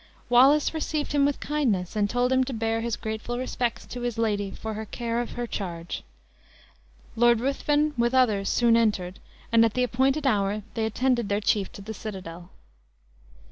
Wallace 0.29 0.73
received 0.73 1.11
him 1.11 1.25
with 1.27 1.39
kindness, 1.39 1.95
and 1.95 2.09
told 2.09 2.31
him 2.31 2.43
to 2.45 2.53
bear 2.53 2.81
his 2.81 2.95
grateful 2.95 3.37
respects 3.37 3.85
to 3.85 4.01
his 4.01 4.17
lady 4.17 4.49
for 4.49 4.73
her 4.73 4.87
care 4.87 5.21
of 5.21 5.33
her 5.33 5.45
charge. 5.45 6.01
Lord 7.15 7.39
Ruthven 7.39 7.93
with 7.95 8.15
others 8.15 8.49
soon 8.49 8.75
entered; 8.75 9.19
and 9.51 9.63
at 9.63 9.75
the 9.75 9.83
appointed 9.83 10.25
hour 10.25 10.63
they 10.73 10.87
attended 10.87 11.29
their 11.29 11.39
chief 11.39 11.71
to 11.73 11.83
the 11.83 11.93
citadel. 11.93 12.49